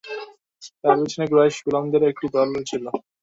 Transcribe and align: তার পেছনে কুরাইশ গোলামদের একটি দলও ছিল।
তার 0.81 0.95
পেছনে 0.99 1.25
কুরাইশ 1.29 1.55
গোলামদের 1.65 2.03
একটি 2.11 2.27
দলও 2.35 2.61
ছিল। 2.69 2.85